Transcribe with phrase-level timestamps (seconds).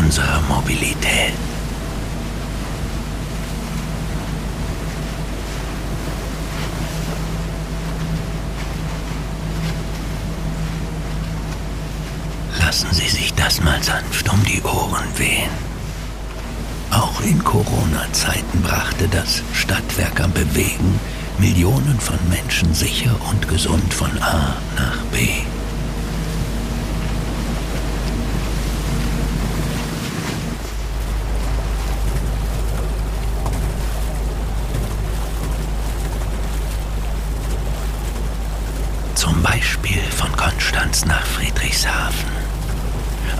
[0.00, 1.34] unserer Mobilität.
[12.58, 15.50] Lassen Sie sich das mal sanft um die Ohren wehen.
[16.90, 20.98] Auch in Corona-Zeiten brachte das Stadtwerk am Bewegen
[21.38, 24.79] Millionen von Menschen sicher und gesund von A nach.
[39.14, 42.30] Zum Beispiel von Konstanz nach Friedrichshafen.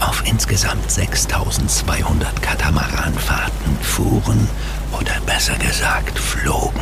[0.01, 4.48] Auf insgesamt 6200 Katamaranfahrten fuhren
[4.93, 6.80] oder besser gesagt flogen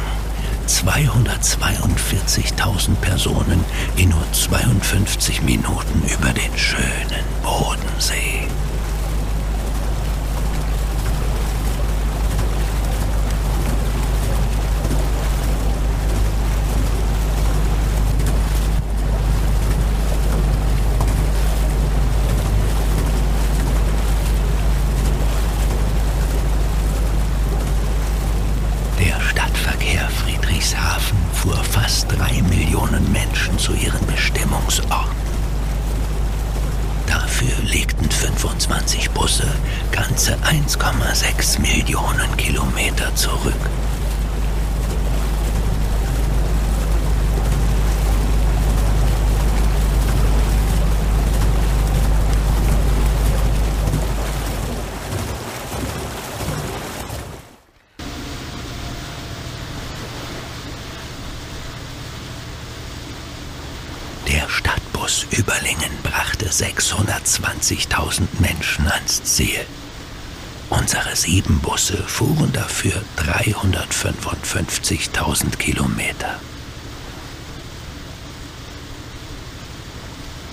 [0.69, 3.65] 242.000 Personen
[3.97, 8.47] in nur 52 Minuten über den schönen Bodensee.
[32.99, 35.17] Millionen Menschen zu ihren Bestimmungsorten.
[37.07, 39.47] Dafür legten 25 Busse
[39.93, 43.55] ganze 1,6 Millionen Kilometer zurück.
[64.99, 69.65] Stadtbus Überlingen brachte 620.000 Menschen ans Ziel.
[70.71, 76.41] Unsere sieben Busse fuhren dafür 355.000 Kilometer.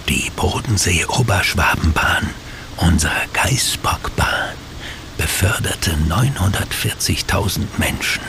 [0.08, 2.30] Die Bodensee-Oberschwabenbahn,
[2.78, 4.54] unsere Geißbockbahn,
[5.18, 8.22] beförderte 940.000 Menschen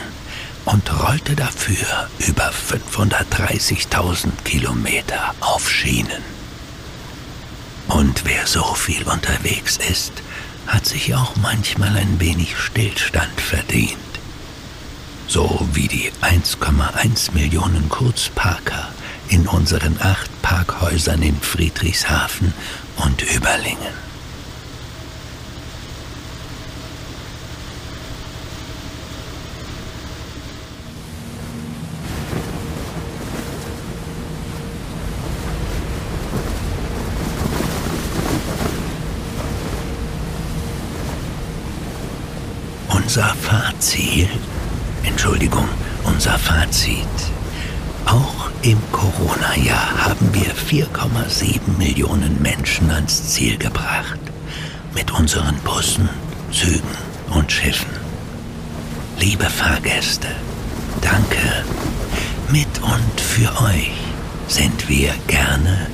[0.67, 6.23] und rollte dafür über 530.000 Kilometer auf Schienen.
[7.87, 10.11] Und wer so viel unterwegs ist,
[10.67, 13.97] hat sich auch manchmal ein wenig Stillstand verdient.
[15.27, 18.89] So wie die 1,1 Millionen Kurzparker
[19.29, 22.53] in unseren acht Parkhäusern in Friedrichshafen
[22.97, 24.06] und Überlingen.
[43.07, 44.27] Unser Fazit,
[45.05, 45.65] Entschuldigung,
[46.03, 47.07] unser Fazit.
[48.05, 54.19] Auch im Corona-Jahr haben wir 4,7 Millionen Menschen ans Ziel gebracht.
[54.93, 56.09] Mit unseren Bussen,
[56.51, 56.97] Zügen
[57.29, 57.93] und Schiffen.
[59.17, 60.27] Liebe Fahrgäste,
[60.99, 61.63] danke.
[62.51, 63.93] Mit und für euch
[64.49, 65.87] sind wir gerne